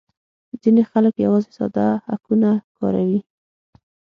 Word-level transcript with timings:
ځینې 0.61 0.83
خلک 0.91 1.13
یوازې 1.25 1.49
ساده 1.57 1.87
هکونه 2.07 2.49
کاروي 2.77 3.19